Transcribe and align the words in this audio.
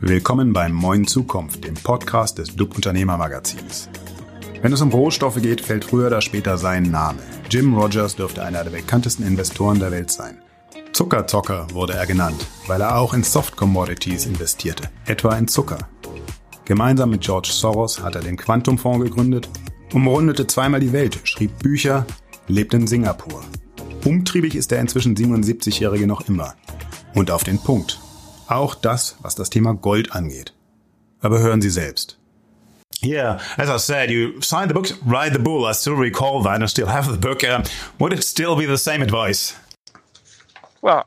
Willkommen 0.00 0.52
beim 0.52 0.72
Moin 0.72 1.06
Zukunft, 1.06 1.64
dem 1.64 1.72
Podcast 1.72 2.36
des 2.36 2.54
DUB 2.54 2.76
Unternehmermagazins. 2.76 3.88
Wenn 4.60 4.74
es 4.74 4.82
um 4.82 4.90
Rohstoffe 4.90 5.40
geht, 5.40 5.62
fällt 5.62 5.86
früher 5.86 6.08
oder 6.08 6.20
später 6.20 6.58
sein 6.58 6.82
Name. 6.82 7.18
Jim 7.50 7.74
Rogers 7.74 8.14
dürfte 8.14 8.44
einer 8.44 8.62
der 8.62 8.72
bekanntesten 8.72 9.26
Investoren 9.26 9.78
der 9.78 9.90
Welt 9.90 10.10
sein. 10.10 10.36
Zuckerzocker 10.92 11.68
wurde 11.72 11.94
er 11.94 12.06
genannt, 12.06 12.46
weil 12.66 12.82
er 12.82 12.98
auch 12.98 13.14
in 13.14 13.24
Soft 13.24 13.56
Commodities 13.56 14.26
investierte, 14.26 14.90
etwa 15.06 15.34
in 15.34 15.48
Zucker. 15.48 15.88
Gemeinsam 16.66 17.08
mit 17.08 17.22
George 17.22 17.48
Soros 17.50 18.02
hat 18.02 18.16
er 18.16 18.20
den 18.20 18.36
Quantumfonds 18.36 19.02
gegründet, 19.02 19.48
umrundete 19.94 20.46
zweimal 20.46 20.80
die 20.80 20.92
Welt, 20.92 21.20
schrieb 21.24 21.58
Bücher, 21.60 22.04
lebt 22.48 22.74
in 22.74 22.86
Singapur. 22.86 23.42
Umtriebig 24.04 24.56
ist 24.56 24.72
der 24.72 24.80
inzwischen 24.80 25.16
77-Jährige 25.16 26.06
noch 26.06 26.28
immer. 26.28 26.54
Und 27.14 27.30
auf 27.30 27.44
den 27.44 27.58
Punkt. 27.58 27.98
Auch 28.48 28.74
das, 28.74 29.16
was 29.22 29.34
das 29.34 29.50
Thema 29.50 29.74
Gold 29.74 30.12
angeht. 30.12 30.52
Aber 31.20 31.38
hören 31.40 31.60
Sie 31.60 31.70
selbst. 31.70 32.16
Yeah, 33.02 33.38
as 33.58 33.68
I 33.68 33.78
said, 33.78 34.10
you 34.10 34.40
signed 34.40 34.70
the 34.70 34.74
book, 34.74 34.86
Ride 35.04 35.32
the 35.32 35.38
Bull. 35.38 35.66
I 35.66 35.72
still 35.74 35.94
recall 35.96 36.42
that. 36.44 36.62
I 36.62 36.66
still 36.66 36.86
have 36.86 37.06
the 37.10 37.18
book. 37.18 37.44
Uh, 37.44 37.62
would 37.98 38.12
it 38.12 38.22
still 38.24 38.56
be 38.56 38.64
the 38.66 38.78
same 38.78 39.02
advice? 39.02 39.54
Well, 40.80 41.04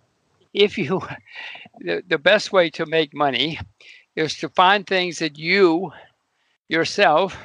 if 0.54 0.78
you, 0.78 1.02
the, 1.80 2.04
the 2.08 2.18
best 2.20 2.52
way 2.52 2.70
to 2.72 2.86
make 2.86 3.14
money 3.14 3.60
is 4.16 4.36
to 4.38 4.50
find 4.50 4.86
things 4.86 5.18
that 5.20 5.38
you 5.40 5.92
yourself 6.68 7.36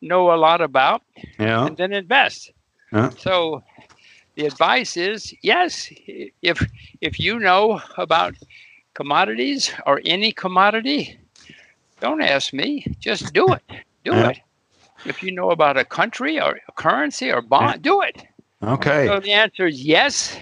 know 0.00 0.32
a 0.32 0.36
lot 0.36 0.60
about 0.60 1.02
Yeah. 1.38 1.66
and 1.66 1.76
then 1.76 1.92
invest. 1.92 2.52
Yeah. 2.92 3.10
So 3.18 3.62
the 4.36 4.46
advice 4.46 4.96
is 4.96 5.34
yes, 5.42 5.88
if 6.42 6.64
if 7.00 7.18
you 7.20 7.38
know 7.38 7.80
about 7.98 8.34
commodities 8.94 9.72
or 9.86 10.00
any 10.04 10.32
commodity, 10.32 11.18
don't 12.00 12.22
ask 12.22 12.52
me, 12.52 12.86
just 13.00 13.32
do 13.32 13.52
it. 13.52 13.62
Do 14.04 14.12
Yeah. 14.12 14.30
it. 14.30 14.38
If 15.06 15.22
you 15.22 15.32
know 15.32 15.50
about 15.50 15.76
a 15.76 15.84
country 15.84 16.40
or 16.40 16.60
a 16.68 16.72
currency 16.72 17.30
or 17.30 17.42
bond, 17.42 17.82
do 17.82 18.00
it. 18.02 18.24
Okay. 18.62 19.06
So 19.06 19.20
the 19.20 19.32
answer 19.32 19.66
is 19.66 19.82
yes, 19.84 20.38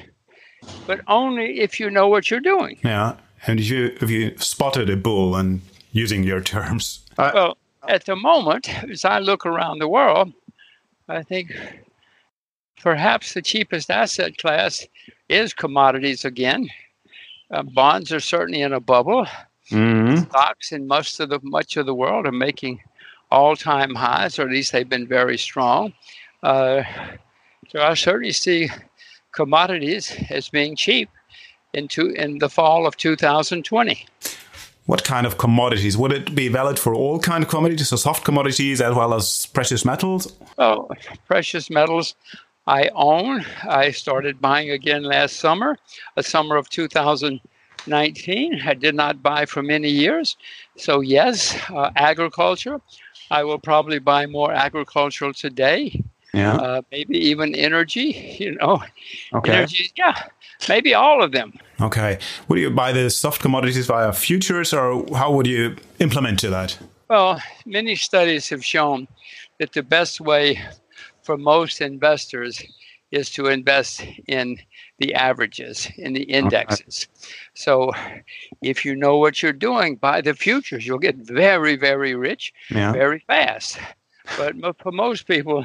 but 0.87 1.01
only 1.09 1.61
if 1.61 1.81
you 1.81 1.91
know 1.91 2.07
what 2.09 2.31
you're 2.31 2.41
doing. 2.55 2.79
Yeah. 2.85 3.17
And 3.47 3.59
if 3.59 3.69
you 3.69 3.97
if 4.01 4.09
you 4.11 4.37
spotted 4.39 4.89
a 4.89 4.97
bull 4.97 5.35
and 5.35 5.61
using 5.93 6.23
your 6.23 6.41
terms, 6.55 7.01
uh, 7.19 7.33
Well, 7.35 7.57
at 7.89 8.05
the 8.05 8.15
moment, 8.15 8.69
as 8.85 9.05
I 9.05 9.19
look 9.19 9.45
around 9.45 9.79
the 9.81 9.89
world, 9.89 10.33
I 11.09 11.23
think 11.25 11.51
perhaps 12.81 13.35
the 13.35 13.43
cheapest 13.43 13.91
asset 13.91 14.39
class 14.39 14.87
is 15.29 15.53
commodities 15.55 16.25
again. 16.25 16.69
Uh, 17.53 17.63
bonds 17.63 18.11
are 18.13 18.21
certainly 18.21 18.63
in 18.63 18.73
a 18.73 18.81
bubble. 18.81 19.27
mhm. 19.71 20.29
Stocks 20.29 20.73
in 20.73 20.87
most 20.87 21.21
of 21.21 21.29
the 21.31 21.39
much 21.43 21.77
of 21.77 21.87
the 21.87 21.95
world 21.95 22.27
are 22.27 22.33
making 22.33 22.81
all-time 23.31 23.95
highs, 23.95 24.39
or 24.39 24.43
at 24.43 24.51
least 24.51 24.73
they've 24.73 24.89
been 24.89 25.07
very 25.07 25.39
strong. 25.39 25.93
Uh, 26.43 26.83
so 27.71 27.81
I 27.81 27.95
certainly 27.95 28.33
see 28.33 28.69
commodities 29.33 30.13
as 30.31 30.49
being 30.49 30.77
cheap 30.77 31.09
into 31.73 32.09
in 32.11 32.39
the 32.39 32.49
fall 32.49 32.87
of 32.87 32.97
2020. 32.97 34.07
what 34.85 35.05
kind 35.05 35.27
of 35.27 35.39
commodities 35.39 35.97
would 35.97 36.13
it 36.13 36.35
be 36.35 36.49
valid 36.49 36.79
for 36.79 36.93
all 36.95 37.19
kind 37.21 37.45
of 37.45 37.49
commodities, 37.49 37.89
so 37.89 37.97
soft 37.97 38.25
commodities 38.25 38.81
as 38.81 38.95
well 38.95 39.15
as 39.15 39.47
precious 39.47 39.85
metals? 39.85 40.33
Well, 40.59 40.91
precious 41.27 41.71
metals 41.71 42.15
I 42.67 42.91
own. 42.95 43.45
I 43.69 43.91
started 43.91 44.41
buying 44.41 44.71
again 44.71 45.03
last 45.03 45.37
summer, 45.37 45.77
a 46.17 46.23
summer 46.23 46.57
of 46.57 46.69
2019. 46.71 48.61
I 48.65 48.75
did 48.75 48.95
not 48.95 49.23
buy 49.23 49.47
for 49.47 49.63
many 49.63 49.89
years. 49.89 50.37
So, 50.77 51.01
yes, 51.01 51.57
uh, 51.71 51.91
agriculture. 51.97 52.81
I 53.31 53.45
will 53.45 53.59
probably 53.59 53.99
buy 53.99 54.27
more 54.27 54.53
agricultural 54.53 55.33
today, 55.33 56.03
Yeah. 56.35 56.55
uh, 56.55 56.83
maybe 56.91 57.17
even 57.19 57.55
energy, 57.55 58.37
you 58.39 58.55
know. 58.57 58.83
Okay. 59.33 59.53
Energy, 59.53 59.91
yeah, 59.97 60.23
maybe 60.69 60.95
all 60.95 61.23
of 61.23 61.33
them. 61.33 61.55
Okay. 61.81 62.19
Would 62.49 62.59
you 62.59 62.71
buy 62.71 62.93
the 62.93 63.11
soft 63.11 63.41
commodities 63.41 63.87
via 63.87 64.13
futures, 64.13 64.73
or 64.73 65.05
how 65.17 65.33
would 65.33 65.47
you 65.47 65.77
implement 65.99 66.39
to 66.41 66.51
that? 66.51 66.79
Well, 67.09 67.43
many 67.67 67.97
studies 67.97 68.49
have 68.51 68.65
shown 68.65 69.09
that 69.59 69.73
the 69.73 69.83
best 69.83 70.21
way 70.21 70.61
for 71.23 71.37
most 71.37 71.81
investors 71.81 72.63
is 73.11 73.29
to 73.31 73.47
invest 73.47 74.05
in 74.27 74.59
the 74.99 75.15
averages, 75.15 75.89
in 75.99 76.15
the 76.15 76.23
indexes. 76.23 77.07
So 77.55 77.93
if 78.63 78.85
you 78.85 78.95
know 78.97 79.19
what 79.19 79.43
you're 79.43 79.53
doing, 79.53 79.97
buy 79.97 80.21
the 80.23 80.35
futures. 80.35 80.87
You'll 80.87 80.99
get 80.99 81.17
very, 81.17 81.77
very 81.77 82.15
rich 82.15 82.53
Yeah. 82.71 82.93
very 82.93 83.19
fast. 83.27 83.79
But 84.39 84.55
for 84.83 84.93
most 84.93 85.27
people, 85.27 85.65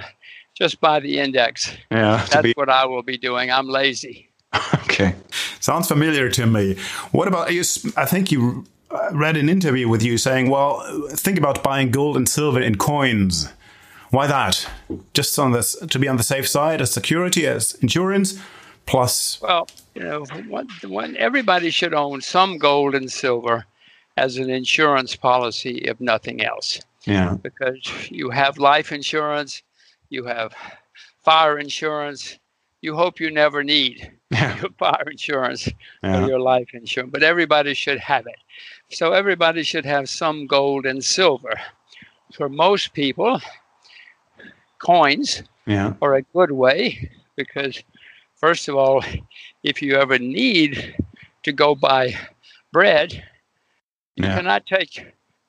just 0.55 0.81
buy 0.81 0.99
the 0.99 1.19
index. 1.19 1.71
Yeah. 1.91 2.25
That's 2.29 2.41
be 2.43 2.53
what 2.55 2.69
I 2.69 2.85
will 2.85 3.03
be 3.03 3.17
doing. 3.17 3.49
I'm 3.51 3.69
lazy. 3.69 4.29
okay. 4.83 5.13
Sounds 5.59 5.87
familiar 5.87 6.29
to 6.29 6.45
me. 6.45 6.75
What 7.11 7.27
about 7.27 7.53
you? 7.53 7.61
I 7.95 8.05
think 8.05 8.31
you 8.31 8.65
uh, 8.89 9.09
read 9.13 9.37
an 9.37 9.49
interview 9.49 9.87
with 9.87 10.01
you 10.01 10.17
saying, 10.17 10.49
"Well, 10.49 10.81
think 11.09 11.37
about 11.37 11.61
buying 11.63 11.91
gold 11.91 12.15
and 12.17 12.27
silver 12.27 12.61
in 12.61 12.77
coins." 12.77 13.49
Why 14.09 14.27
that? 14.27 14.67
Just 15.13 15.37
on 15.37 15.51
this 15.51 15.75
to 15.75 15.99
be 15.99 16.07
on 16.07 16.17
the 16.17 16.23
safe 16.23 16.47
side 16.47 16.81
as 16.81 16.91
security, 16.91 17.45
as 17.45 17.75
insurance, 17.81 18.39
plus. 18.85 19.39
Well, 19.41 19.67
you 19.95 20.03
know, 20.03 20.23
one, 20.47 20.67
one, 20.85 21.17
everybody 21.17 21.69
should 21.69 21.93
own 21.93 22.21
some 22.21 22.57
gold 22.57 22.95
and 22.95 23.11
silver 23.11 23.65
as 24.15 24.37
an 24.37 24.49
insurance 24.49 25.15
policy, 25.15 25.79
if 25.79 25.99
nothing 25.99 26.43
else. 26.43 26.79
Yeah. 27.05 27.35
because 27.41 28.09
you 28.11 28.29
have 28.31 28.57
life 28.57 28.91
insurance, 28.91 29.63
you 30.09 30.25
have 30.25 30.53
fire 31.23 31.57
insurance. 31.57 32.37
You 32.81 32.95
hope 32.95 33.19
you 33.19 33.31
never 33.31 33.63
need 33.63 34.11
Yeah. 34.29 34.57
your 34.61 34.71
fire 34.77 35.07
insurance 35.09 35.67
Yeah. 36.03 36.23
or 36.23 36.27
your 36.27 36.39
life 36.39 36.67
insurance, 36.73 37.11
but 37.11 37.23
everybody 37.23 37.73
should 37.73 37.99
have 37.99 38.27
it. 38.27 38.35
So 38.89 39.13
everybody 39.13 39.63
should 39.63 39.85
have 39.85 40.09
some 40.09 40.47
gold 40.47 40.85
and 40.85 41.03
silver. 41.03 41.53
For 42.33 42.49
most 42.49 42.93
people, 42.93 43.41
coins 44.79 45.43
Yeah. 45.65 45.93
are 46.01 46.15
a 46.15 46.21
good 46.33 46.51
way 46.51 47.09
because, 47.35 47.81
first 48.35 48.67
of 48.67 48.75
all, 48.75 49.03
if 49.63 49.81
you 49.81 49.95
ever 49.95 50.17
need 50.19 50.95
to 51.43 51.51
go 51.51 51.75
buy 51.75 52.15
bread, 52.71 53.13
you 54.15 54.25
Yeah. 54.25 54.35
cannot 54.35 54.65
take 54.65 55.05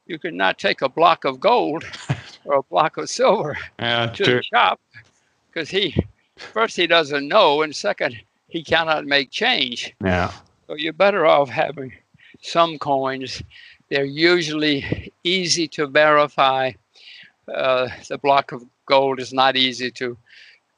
you 0.07 0.19
cannot 0.19 0.59
take 0.59 0.81
a 0.81 0.89
block 0.89 1.27
of 1.27 1.39
gold 1.39 1.85
or 2.47 2.55
a 2.57 2.63
block 2.63 2.97
of 2.97 3.11
silver 3.11 3.59
Yeah. 3.79 4.07
to 4.07 4.25
the 4.25 4.43
shop 4.43 4.81
because 5.49 5.69
he 5.69 5.95
first 6.37 6.77
he 6.77 6.87
doesn't 6.87 7.29
know 7.29 7.61
and 7.63 7.77
second 7.77 8.17
he 8.49 8.63
cannot 8.65 9.05
make 9.05 9.31
change 9.31 9.93
Yeah. 10.03 10.33
so 10.67 10.75
you're 10.77 10.95
better 10.95 11.27
off 11.27 11.51
having 11.51 11.93
some 12.41 12.79
coins 12.79 13.43
they're 13.91 14.05
usually 14.05 15.13
easy 15.25 15.69
to 15.69 15.87
verify 15.87 16.73
the 18.09 18.19
block 18.23 18.53
of 18.53 18.63
gold 18.87 19.21
is 19.21 19.33
not 19.33 19.57
easy 19.57 19.91
to 19.91 20.17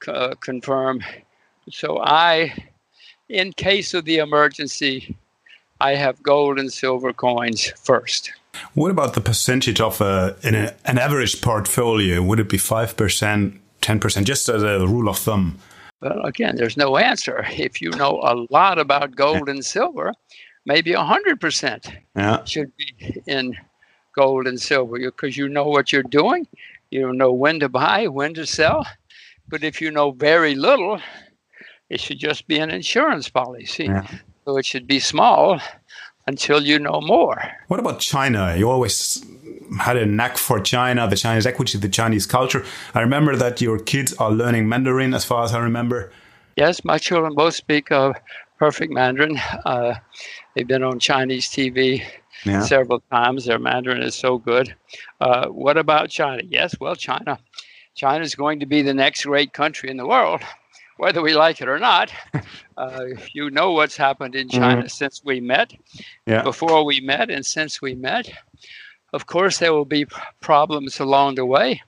uh, 0.07 0.33
confirm 0.41 1.01
so 1.69 1.99
i 2.03 2.51
in 3.29 3.53
case 3.53 3.93
of 3.93 4.03
the 4.05 4.17
emergency 4.17 5.15
i 5.79 5.95
have 5.95 6.21
gold 6.23 6.59
and 6.59 6.71
silver 6.73 7.13
coins 7.13 7.71
first 7.83 8.31
What 8.73 8.91
about 8.91 9.13
the 9.13 9.21
percentage 9.21 9.79
of 9.81 10.01
a, 10.01 10.35
in 10.43 10.55
a, 10.55 10.73
an 10.85 10.97
average 10.97 11.39
portfolio? 11.41 12.21
Would 12.21 12.39
it 12.39 12.49
be 12.49 12.57
five 12.57 12.95
percent, 12.97 13.53
ten 13.79 13.97
percent, 13.99 14.27
just 14.27 14.49
as 14.49 14.61
a 14.63 14.85
rule 14.85 15.07
of 15.09 15.17
thumb? 15.17 15.55
Well, 16.01 16.19
again, 16.25 16.55
there's 16.57 16.75
no 16.77 16.97
answer. 16.97 17.45
If 17.67 17.81
you 17.81 17.91
know 17.91 18.19
a 18.31 18.35
lot 18.57 18.77
about 18.77 19.15
gold 19.15 19.47
and 19.49 19.63
silver, 19.63 20.11
maybe 20.65 20.91
100% 20.91 21.95
Yeah. 22.15 22.43
should 22.43 22.71
be 22.77 22.87
in 23.25 23.55
gold 24.13 24.47
and 24.47 24.59
silver 24.59 24.97
because 24.97 25.37
you 25.37 25.47
know 25.47 25.65
what 25.65 25.91
you're 25.91 26.03
doing. 26.03 26.47
You 26.89 27.13
know 27.13 27.31
when 27.31 27.59
to 27.59 27.69
buy, 27.69 28.07
when 28.07 28.33
to 28.33 28.45
sell. 28.45 28.85
But 29.47 29.63
if 29.63 29.81
you 29.81 29.91
know 29.91 30.11
very 30.11 30.55
little, 30.55 30.99
it 31.89 31.99
should 31.99 32.19
just 32.19 32.47
be 32.47 32.59
an 32.59 32.69
insurance 32.69 33.29
policy. 33.29 33.85
Yeah. 33.85 34.07
So 34.45 34.57
it 34.57 34.65
should 34.65 34.87
be 34.87 34.99
small 34.99 35.59
until 36.27 36.61
you 36.63 36.79
know 36.79 37.01
more. 37.01 37.41
What 37.67 37.79
about 37.79 37.99
China? 37.99 38.55
You 38.57 38.69
always 38.69 39.23
had 39.79 39.97
a 39.97 40.05
knack 40.05 40.37
for 40.37 40.59
China, 40.59 41.07
the 41.07 41.15
Chinese 41.15 41.45
equity, 41.45 41.77
the 41.77 41.89
Chinese 41.89 42.25
culture. 42.25 42.65
I 42.93 43.01
remember 43.01 43.35
that 43.35 43.61
your 43.61 43.79
kids 43.79 44.13
are 44.15 44.31
learning 44.31 44.67
Mandarin, 44.67 45.13
as 45.13 45.25
far 45.25 45.43
as 45.43 45.53
I 45.53 45.59
remember. 45.59 46.11
Yes, 46.57 46.83
my 46.83 46.97
children 46.97 47.33
both 47.33 47.55
speak 47.55 47.91
uh, 47.91 48.13
perfect 48.61 48.93
Mandarin. 48.93 49.39
Uh, 49.65 49.95
they've 50.53 50.67
been 50.67 50.83
on 50.83 50.99
Chinese 50.99 51.47
TV 51.49 52.03
Yeah. 52.45 52.61
several 52.61 52.99
times. 53.11 53.45
Their 53.45 53.57
Mandarin 53.57 54.03
is 54.03 54.13
so 54.13 54.37
good. 54.37 54.75
Uh, 55.19 55.47
what 55.47 55.77
about 55.77 56.11
China? 56.11 56.43
Yes, 56.47 56.75
well, 56.79 56.95
China. 56.95 57.39
China 57.95 58.23
is 58.23 58.35
going 58.35 58.59
to 58.59 58.67
be 58.67 58.83
the 58.83 58.93
next 58.93 59.25
great 59.25 59.51
country 59.51 59.89
in 59.89 59.97
the 59.97 60.05
world. 60.05 60.41
whether 60.97 61.23
we 61.23 61.33
like 61.33 61.59
it 61.61 61.67
or 61.67 61.79
not. 61.79 62.13
Uh, 62.77 63.09
you 63.33 63.51
know 63.51 63.73
what's 63.73 63.95
happened 63.95 64.33
in 64.33 64.49
China 64.49 64.81
mm-hmm. 64.81 64.87
since 64.87 65.21
we 65.23 65.39
met, 65.39 65.71
yeah. 66.25 66.41
before 66.41 66.83
we 66.83 66.99
met, 66.99 67.29
and 67.29 67.45
since 67.45 67.79
we 67.79 67.93
met. 67.93 68.31
Of 69.13 69.27
course, 69.27 69.59
there 69.59 69.73
will 69.73 69.85
be 69.99 70.07
problems 70.39 70.99
along 70.99 71.35
the 71.35 71.45
way. 71.45 71.81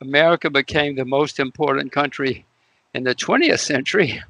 America 0.00 0.48
became 0.48 0.94
the 0.94 1.04
most 1.04 1.40
important 1.40 1.90
country 1.90 2.44
in 2.94 3.02
the 3.02 3.14
20th 3.14 3.58
century, 3.58 4.22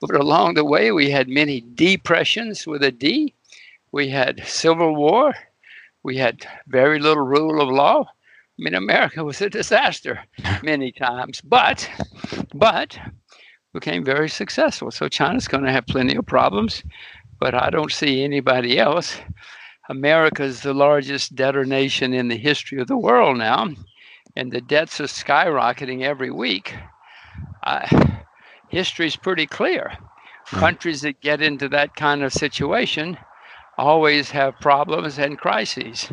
but 0.00 0.14
along 0.14 0.54
the 0.54 0.64
way, 0.64 0.92
we 0.92 1.10
had 1.10 1.28
many 1.28 1.60
depressions 1.74 2.66
with 2.66 2.82
a 2.82 2.92
D. 2.92 3.34
We 3.92 4.08
had 4.08 4.46
civil 4.46 4.94
war. 4.94 5.34
We 6.02 6.16
had 6.16 6.46
very 6.66 7.00
little 7.00 7.24
rule 7.24 7.60
of 7.60 7.68
law. 7.68 8.04
I 8.04 8.62
mean, 8.62 8.74
America 8.74 9.24
was 9.24 9.40
a 9.40 9.50
disaster 9.50 10.20
many 10.62 10.92
times, 10.92 11.40
but 11.40 11.88
but 12.54 12.98
became 13.74 14.04
very 14.04 14.28
successful. 14.28 14.90
So 14.90 15.08
China's 15.08 15.48
going 15.48 15.64
to 15.64 15.72
have 15.72 15.86
plenty 15.86 16.16
of 16.16 16.26
problems, 16.26 16.82
but 17.38 17.54
I 17.54 17.70
don't 17.70 17.92
see 17.92 18.24
anybody 18.24 18.78
else. 18.78 19.18
America 19.88 20.42
is 20.42 20.62
the 20.62 20.74
largest 20.74 21.34
debtor 21.34 21.64
nation 21.64 22.12
in 22.12 22.28
the 22.28 22.36
history 22.36 22.80
of 22.80 22.88
the 22.88 22.96
world 22.98 23.38
now, 23.38 23.68
and 24.36 24.52
the 24.52 24.60
debts 24.60 25.00
are 25.00 25.04
skyrocketing 25.04 26.02
every 26.02 26.30
week. 26.30 26.74
Uh, 27.62 27.86
history's 28.68 29.16
pretty 29.16 29.46
clear. 29.46 29.96
Hmm. 30.46 30.58
Countries 30.58 31.02
that 31.02 31.20
get 31.20 31.42
into 31.42 31.68
that 31.70 31.96
kind 31.96 32.22
of 32.22 32.32
situation 32.32 33.18
always 33.76 34.30
have 34.30 34.58
problems 34.60 35.18
and 35.18 35.38
crises. 35.38 36.10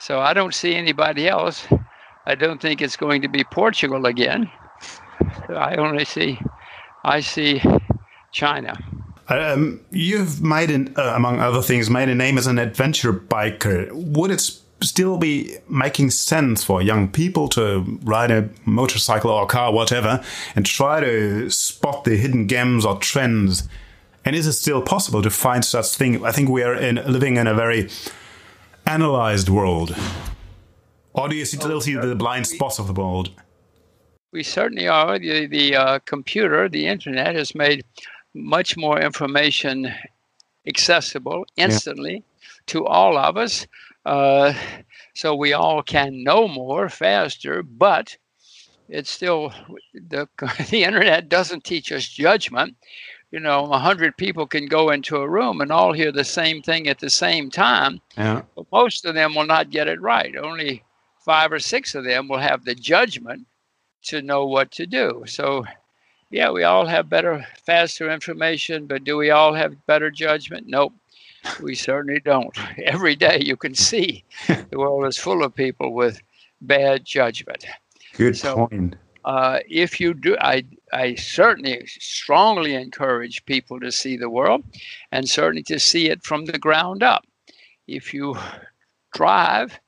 So 0.00 0.20
I 0.20 0.34
don't 0.34 0.54
see 0.54 0.74
anybody 0.74 1.28
else. 1.28 1.66
I 2.26 2.34
don't 2.34 2.60
think 2.60 2.82
it's 2.82 2.96
going 2.96 3.22
to 3.22 3.28
be 3.28 3.44
Portugal 3.44 4.06
again. 4.06 4.50
I 5.48 5.76
only 5.76 6.04
see, 6.04 6.38
I 7.04 7.20
see 7.20 7.62
China. 8.32 8.76
Um, 9.28 9.80
you've 9.90 10.42
made, 10.42 10.70
an, 10.70 10.94
uh, 10.96 11.14
among 11.16 11.40
other 11.40 11.62
things, 11.62 11.88
made 11.88 12.08
a 12.08 12.14
name 12.14 12.38
as 12.38 12.46
an 12.46 12.58
adventure 12.58 13.12
biker. 13.12 13.90
Would 13.92 14.30
it 14.30 14.50
still 14.82 15.16
be 15.16 15.56
making 15.68 16.10
sense 16.10 16.62
for 16.62 16.82
young 16.82 17.08
people 17.08 17.48
to 17.48 17.98
ride 18.02 18.30
a 18.30 18.48
motorcycle 18.64 19.30
or 19.30 19.44
a 19.44 19.46
car, 19.46 19.72
whatever, 19.72 20.22
and 20.54 20.66
try 20.66 21.00
to 21.00 21.48
spot 21.50 22.04
the 22.04 22.16
hidden 22.16 22.48
gems 22.48 22.84
or 22.84 22.98
trends? 22.98 23.68
And 24.24 24.34
is 24.34 24.46
it 24.46 24.52
still 24.54 24.82
possible 24.82 25.22
to 25.22 25.30
find 25.30 25.64
such 25.64 25.94
thing? 25.96 26.24
I 26.24 26.32
think 26.32 26.48
we 26.48 26.62
are 26.62 26.74
in, 26.74 26.96
living 26.96 27.36
in 27.36 27.46
a 27.46 27.54
very 27.54 27.88
analyzed 28.86 29.48
world? 29.48 29.96
Or 31.12 31.28
do 31.28 31.36
you 31.36 31.44
still 31.44 31.80
see 31.80 31.94
the 31.94 32.14
blind 32.14 32.46
spots 32.46 32.78
of 32.78 32.86
the 32.86 32.92
world? 32.92 33.30
We 34.32 34.42
certainly 34.42 34.86
are. 34.86 35.18
The, 35.18 35.46
the 35.46 35.76
uh, 35.76 35.98
computer, 36.00 36.68
the 36.68 36.86
internet, 36.86 37.34
has 37.34 37.54
made 37.54 37.84
much 38.34 38.76
more 38.76 39.00
information 39.00 39.92
accessible 40.66 41.46
instantly 41.56 42.14
yeah. 42.14 42.46
to 42.66 42.84
all 42.84 43.16
of 43.16 43.36
us. 43.36 43.66
Uh, 44.06 44.54
so 45.14 45.34
we 45.34 45.52
all 45.52 45.82
can 45.82 46.22
know 46.22 46.46
more 46.48 46.88
faster, 46.88 47.62
but 47.62 48.16
it's 48.88 49.10
still 49.10 49.52
the, 49.92 50.28
the 50.70 50.84
internet 50.84 51.28
doesn't 51.28 51.64
teach 51.64 51.92
us 51.92 52.06
judgment 52.06 52.76
you 53.30 53.40
know, 53.40 53.70
a 53.72 53.78
hundred 53.78 54.16
people 54.16 54.46
can 54.46 54.66
go 54.66 54.90
into 54.90 55.16
a 55.16 55.28
room 55.28 55.60
and 55.60 55.72
all 55.72 55.92
hear 55.92 56.12
the 56.12 56.24
same 56.24 56.62
thing 56.62 56.88
at 56.88 57.00
the 57.00 57.10
same 57.10 57.50
time. 57.50 58.00
Yeah. 58.16 58.42
But 58.54 58.66
most 58.72 59.04
of 59.04 59.14
them 59.14 59.34
will 59.34 59.46
not 59.46 59.70
get 59.70 59.88
it 59.88 60.00
right. 60.00 60.36
Only 60.36 60.84
five 61.24 61.52
or 61.52 61.58
six 61.58 61.94
of 61.94 62.04
them 62.04 62.28
will 62.28 62.38
have 62.38 62.64
the 62.64 62.74
judgment 62.74 63.46
to 64.04 64.22
know 64.22 64.46
what 64.46 64.70
to 64.72 64.86
do. 64.86 65.24
So, 65.26 65.64
yeah, 66.30 66.50
we 66.50 66.62
all 66.62 66.86
have 66.86 67.10
better, 67.10 67.44
faster 67.64 68.10
information, 68.10 68.86
but 68.86 69.04
do 69.04 69.16
we 69.16 69.30
all 69.30 69.54
have 69.54 69.86
better 69.86 70.10
judgment? 70.10 70.66
Nope. 70.68 70.94
We 71.60 71.74
certainly 71.74 72.20
don't. 72.20 72.56
Every 72.78 73.16
day 73.16 73.38
you 73.40 73.56
can 73.56 73.74
see 73.74 74.24
the 74.46 74.78
world 74.78 75.06
is 75.06 75.16
full 75.16 75.42
of 75.44 75.54
people 75.54 75.92
with 75.92 76.20
bad 76.60 77.04
judgment. 77.04 77.66
Good 78.14 78.36
so, 78.36 78.68
point. 78.68 78.96
Uh, 79.24 79.58
if 79.68 80.00
you 80.00 80.14
do, 80.14 80.36
I 80.40 80.64
I 80.92 81.16
certainly 81.16 81.84
strongly 81.86 82.74
encourage 82.74 83.44
people 83.44 83.80
to 83.80 83.90
see 83.90 84.16
the 84.16 84.30
world 84.30 84.62
and 85.10 85.28
certainly 85.28 85.64
to 85.64 85.80
see 85.80 86.08
it 86.08 86.22
from 86.22 86.44
the 86.44 86.58
ground 86.58 87.02
up. 87.02 87.26
If 87.88 88.14
you 88.14 88.36
drive 89.12 89.78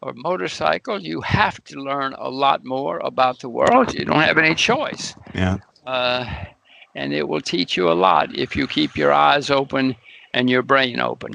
or 0.00 0.14
motorcycle, 0.14 1.00
you 1.00 1.20
have 1.20 1.62
to 1.64 1.80
learn 1.80 2.14
a 2.16 2.30
lot 2.30 2.64
more 2.64 2.98
about 3.00 3.40
the 3.40 3.48
world. 3.48 3.92
You 3.94 4.04
don't 4.04 4.20
have 4.20 4.38
any 4.38 4.54
choice. 4.54 5.14
Yeah. 5.34 5.58
Uh, 5.84 6.24
and 6.94 7.12
it 7.12 7.28
will 7.28 7.40
teach 7.40 7.76
you 7.76 7.90
a 7.90 7.94
lot 7.94 8.36
if 8.36 8.56
you 8.56 8.66
keep 8.66 8.96
your 8.96 9.12
eyes 9.12 9.50
open 9.50 9.96
and 10.38 10.48
your 10.48 10.62
brain 10.62 11.00
open. 11.00 11.32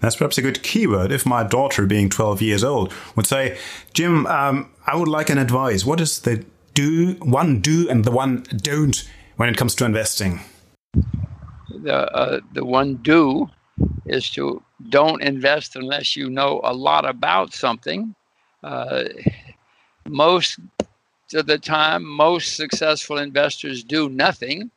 That's 0.00 0.14
perhaps 0.14 0.38
a 0.38 0.42
good 0.42 0.62
keyword. 0.62 1.10
If 1.10 1.26
my 1.26 1.42
daughter, 1.42 1.84
being 1.84 2.08
12 2.08 2.40
years 2.40 2.62
old, 2.62 2.92
would 3.16 3.26
say, 3.26 3.58
Jim, 3.92 4.24
um, 4.28 4.70
I 4.86 4.94
would 4.94 5.08
like 5.08 5.30
an 5.30 5.38
advice. 5.38 5.84
What 5.84 6.00
is 6.00 6.20
the 6.20 6.44
do 6.72 7.14
one 7.14 7.60
do 7.60 7.88
and 7.90 8.04
the 8.04 8.12
one 8.12 8.44
don't 8.56 9.02
when 9.34 9.48
it 9.48 9.56
comes 9.56 9.74
to 9.74 9.84
investing? 9.84 10.42
The 11.82 12.08
uh, 12.14 12.40
the 12.52 12.64
one 12.64 12.96
do 13.02 13.50
is 14.04 14.30
to 14.30 14.62
don't 14.90 15.22
invest 15.22 15.74
unless 15.74 16.14
you 16.14 16.30
know 16.30 16.60
a 16.62 16.72
lot 16.72 17.04
about 17.04 17.52
something. 17.52 18.14
Uh, 18.62 19.04
most 20.06 20.60
of 21.34 21.46
the 21.46 21.58
time, 21.58 22.04
most 22.06 22.56
successful 22.56 23.18
investors 23.18 23.82
do 23.82 24.08
nothing. 24.08 24.70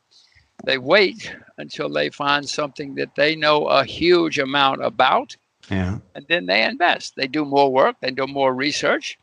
They 0.65 0.77
wait 0.77 1.33
until 1.57 1.89
they 1.89 2.09
find 2.09 2.47
something 2.47 2.95
that 2.95 3.15
they 3.15 3.35
know 3.35 3.65
a 3.65 3.83
huge 3.83 4.39
amount 4.39 4.83
about, 4.83 5.35
yeah. 5.69 6.00
and 6.15 6.25
then 6.27 6.45
they 6.45 6.63
invest. 6.63 7.15
They 7.15 7.27
do 7.27 7.45
more 7.45 7.71
work, 7.71 7.95
they 8.01 8.11
do 8.11 8.27
more 8.27 8.53
research. 8.53 9.17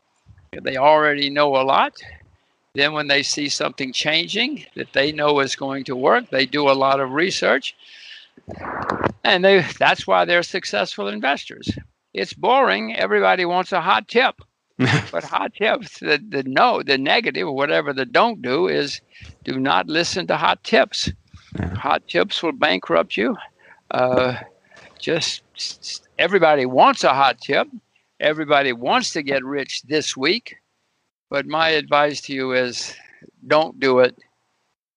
They 0.63 0.77
already 0.77 1.29
know 1.29 1.55
a 1.57 1.63
lot, 1.63 1.93
then, 2.77 2.93
when 2.93 3.07
they 3.07 3.23
see 3.23 3.49
something 3.49 3.91
changing 3.91 4.63
that 4.75 4.93
they 4.93 5.11
know 5.11 5.39
is 5.39 5.55
going 5.55 5.85
to 5.85 5.95
work, 5.95 6.29
they 6.29 6.45
do 6.45 6.69
a 6.69 6.77
lot 6.77 6.99
of 6.99 7.11
research. 7.11 7.75
And 9.23 9.43
they, 9.43 9.65
that's 9.79 10.05
why 10.05 10.25
they're 10.25 10.43
successful 10.43 11.07
investors. 11.07 11.71
It's 12.13 12.33
boring. 12.33 12.95
Everybody 12.95 13.45
wants 13.45 13.71
a 13.71 13.81
hot 13.81 14.07
tip. 14.07 14.35
but 15.11 15.23
hot 15.23 15.55
tips, 15.55 15.99
the, 16.01 16.23
the 16.29 16.43
no, 16.43 16.83
the 16.83 16.99
negative, 16.99 17.47
or 17.47 17.55
whatever 17.55 17.93
the 17.93 18.05
don't 18.05 18.43
do 18.43 18.67
is 18.67 19.01
do 19.43 19.59
not 19.59 19.87
listen 19.87 20.27
to 20.27 20.37
hot 20.37 20.63
tips. 20.63 21.11
Yeah. 21.57 21.75
Hot 21.75 22.07
tips 22.07 22.43
will 22.43 22.51
bankrupt 22.51 23.17
you. 23.17 23.35
Uh, 23.91 24.37
just 24.99 25.43
everybody 26.17 26.65
wants 26.65 27.03
a 27.03 27.13
hot 27.13 27.39
tip. 27.39 27.67
Everybody 28.19 28.73
wants 28.73 29.11
to 29.11 29.21
get 29.21 29.43
rich 29.43 29.83
this 29.83 30.17
week. 30.17 30.57
But 31.29 31.45
my 31.45 31.69
advice 31.69 32.21
to 32.21 32.33
you 32.33 32.53
is 32.53 32.95
don't 33.45 33.79
do 33.79 33.99
it. 33.99 34.17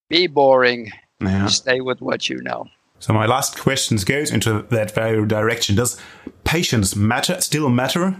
Be 0.09 0.27
boring. 0.27 0.93
Yeah. 1.21 1.47
Stay 1.47 1.81
with 1.81 2.01
what 2.01 2.29
you 2.29 2.41
know. 2.43 2.67
So 2.99 3.13
my 3.13 3.27
last 3.27 3.59
question 3.59 3.97
goes 3.99 4.31
into 4.31 4.63
that 4.71 4.95
very 4.95 5.27
direction. 5.27 5.77
Does 5.77 6.01
patience 6.45 6.95
matter? 6.95 7.41
Still 7.41 7.69
matter? 7.69 8.17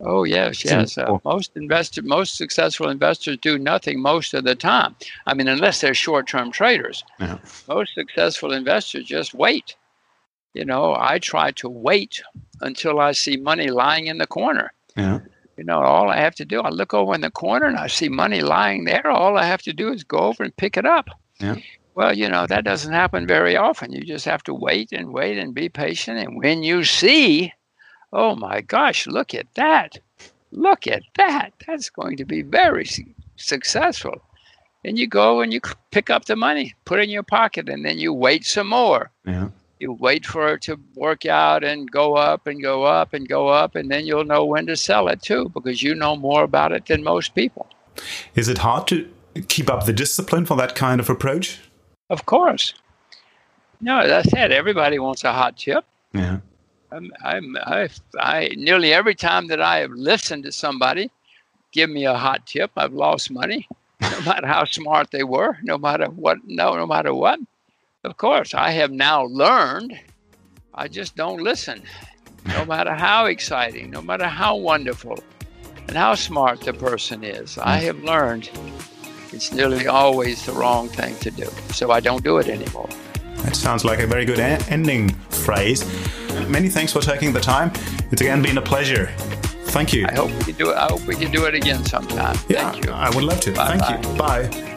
Oh 0.00 0.24
yes, 0.24 0.64
yes. 0.64 0.98
Uh, 0.98 1.18
most 1.24 1.56
investor, 1.56 2.02
most 2.02 2.36
successful 2.36 2.90
investors 2.90 3.38
do 3.40 3.58
nothing 3.58 4.00
most 4.00 4.34
of 4.34 4.44
the 4.44 4.54
time. 4.54 4.94
I 5.26 5.32
mean, 5.32 5.48
unless 5.48 5.80
they're 5.80 5.94
short-term 5.94 6.52
traders. 6.52 7.02
Yeah. 7.18 7.38
Most 7.66 7.94
successful 7.94 8.52
investors 8.52 9.06
just 9.06 9.32
wait. 9.32 9.74
You 10.52 10.64
know, 10.64 10.94
I 10.98 11.18
try 11.18 11.50
to 11.52 11.68
wait 11.68 12.22
until 12.60 13.00
I 13.00 13.12
see 13.12 13.36
money 13.36 13.68
lying 13.68 14.06
in 14.06 14.18
the 14.18 14.26
corner. 14.26 14.72
Yeah. 14.96 15.20
You 15.56 15.64
know, 15.64 15.80
all 15.80 16.10
I 16.10 16.16
have 16.16 16.34
to 16.36 16.44
do, 16.44 16.60
I 16.60 16.68
look 16.68 16.92
over 16.92 17.14
in 17.14 17.22
the 17.22 17.30
corner 17.30 17.66
and 17.66 17.78
I 17.78 17.86
see 17.86 18.10
money 18.10 18.42
lying 18.42 18.84
there. 18.84 19.08
All 19.10 19.38
I 19.38 19.44
have 19.44 19.62
to 19.62 19.72
do 19.72 19.92
is 19.92 20.04
go 20.04 20.18
over 20.18 20.44
and 20.44 20.54
pick 20.56 20.76
it 20.76 20.84
up. 20.84 21.08
Yeah. 21.40 21.56
Well, 21.94 22.14
you 22.14 22.28
know, 22.28 22.46
that 22.46 22.64
doesn't 22.64 22.92
happen 22.92 23.26
very 23.26 23.56
often. 23.56 23.92
You 23.92 24.02
just 24.02 24.26
have 24.26 24.42
to 24.44 24.52
wait 24.54 24.92
and 24.92 25.14
wait 25.14 25.38
and 25.38 25.54
be 25.54 25.70
patient. 25.70 26.18
And 26.18 26.36
when 26.36 26.62
you 26.62 26.84
see, 26.84 27.54
oh 28.12 28.34
my 28.34 28.60
gosh, 28.60 29.06
look 29.06 29.34
at 29.34 29.46
that. 29.54 29.98
Look 30.52 30.86
at 30.86 31.02
that. 31.16 31.52
That's 31.66 31.90
going 31.90 32.16
to 32.16 32.24
be 32.24 32.42
very 32.42 32.84
su- 32.84 33.04
successful. 33.36 34.22
And 34.84 34.98
you 34.98 35.08
go 35.08 35.40
and 35.40 35.52
you 35.52 35.60
pick 35.90 36.10
up 36.10 36.26
the 36.26 36.36
money, 36.36 36.74
put 36.84 37.00
it 37.00 37.04
in 37.04 37.10
your 37.10 37.24
pocket, 37.24 37.68
and 37.68 37.84
then 37.84 37.98
you 37.98 38.12
wait 38.12 38.44
some 38.44 38.68
more. 38.68 39.10
Yeah 39.26 39.48
you 39.78 39.92
wait 39.92 40.24
for 40.24 40.54
it 40.54 40.62
to 40.62 40.78
work 40.94 41.26
out 41.26 41.62
and 41.62 41.90
go 41.90 42.16
up 42.16 42.46
and 42.46 42.62
go 42.62 42.84
up 42.84 43.12
and 43.12 43.28
go 43.28 43.48
up, 43.48 43.74
and 43.74 43.90
then 43.90 44.06
you'll 44.06 44.24
know 44.24 44.44
when 44.44 44.66
to 44.66 44.76
sell 44.76 45.08
it 45.08 45.22
too, 45.22 45.50
because 45.50 45.82
you 45.82 45.94
know 45.94 46.16
more 46.16 46.44
about 46.44 46.72
it 46.72 46.86
than 46.86 47.02
most 47.02 47.34
people. 47.34 47.66
Is 48.34 48.48
it 48.48 48.58
hard 48.58 48.86
to 48.88 49.08
keep 49.48 49.70
up 49.70 49.86
the 49.86 49.92
discipline 49.92 50.46
for 50.46 50.56
that 50.56 50.74
kind 50.74 51.00
of 51.00 51.10
approach? 51.10 51.60
Of 52.08 52.26
course. 52.26 52.74
No, 53.80 53.98
as 53.98 54.26
I 54.26 54.30
said, 54.30 54.52
everybody 54.52 54.98
wants 54.98 55.24
a 55.24 55.32
hot 55.32 55.58
tip. 55.58 55.84
Yeah. 56.14 56.38
I'm, 56.92 57.12
I'm, 57.22 57.56
I, 57.62 57.88
I, 58.18 58.50
nearly 58.56 58.92
every 58.92 59.14
time 59.14 59.48
that 59.48 59.60
I 59.60 59.78
have 59.78 59.90
listened 59.90 60.44
to 60.44 60.52
somebody 60.52 61.10
give 61.72 61.90
me 61.90 62.06
a 62.06 62.14
hot 62.14 62.46
tip, 62.46 62.70
I've 62.76 62.92
lost 62.92 63.30
money. 63.30 63.68
no 64.00 64.20
matter 64.22 64.46
how 64.46 64.64
smart 64.64 65.10
they 65.10 65.24
were, 65.24 65.56
no 65.62 65.78
matter 65.78 66.06
what, 66.06 66.38
no, 66.44 66.76
no 66.76 66.86
matter 66.86 67.14
what. 67.14 67.40
Of 68.04 68.18
course, 68.18 68.52
I 68.54 68.70
have 68.72 68.90
now 68.90 69.24
learned. 69.24 69.98
I 70.74 70.88
just 70.88 71.16
don't 71.16 71.42
listen, 71.42 71.82
no 72.46 72.64
matter 72.74 72.94
how 72.94 73.24
exciting, 73.26 73.90
no 73.90 74.02
matter 74.02 74.26
how 74.26 74.56
wonderful, 74.56 75.18
and 75.88 75.96
how 75.96 76.14
smart 76.14 76.60
the 76.60 76.74
person 76.74 77.24
is. 77.24 77.56
I 77.58 77.80
mm. 77.80 77.82
have 77.84 78.04
learned 78.04 78.50
it's 79.32 79.52
nearly 79.52 79.86
always 79.86 80.44
the 80.46 80.52
wrong 80.52 80.88
thing 80.88 81.16
to 81.16 81.30
do, 81.30 81.48
so 81.70 81.90
I 81.90 82.00
don't 82.00 82.22
do 82.22 82.38
it 82.38 82.48
anymore. 82.48 82.88
That 83.46 83.54
sounds 83.56 83.84
like 83.84 84.00
a 84.00 84.06
very 84.06 84.24
good 84.24 84.38
a- 84.40 84.60
ending 84.68 85.08
phrase. 85.30 85.84
Many 86.48 86.68
thanks 86.68 86.92
for 86.92 87.00
taking 87.00 87.32
the 87.32 87.40
time. 87.40 87.70
It's 88.10 88.20
again 88.20 88.42
been 88.42 88.58
a 88.58 88.62
pleasure. 88.62 89.06
Thank 89.68 89.92
you. 89.92 90.06
I 90.08 90.14
hope 90.14 90.30
we 90.32 90.44
can 90.44 90.54
do 90.56 90.70
it. 90.70 90.76
I 90.76 90.86
hope 90.86 91.02
we 91.06 91.14
can 91.14 91.30
do 91.30 91.44
it 91.46 91.54
again 91.54 91.84
sometime. 91.84 92.36
Yeah, 92.48 92.70
Thank 92.70 92.84
you. 92.84 92.92
I 92.92 93.08
would 93.14 93.24
love 93.24 93.40
to. 93.42 93.52
Bye-bye. 93.52 93.78
Thank 93.78 94.06
you. 94.06 94.18
Bye. 94.18 94.72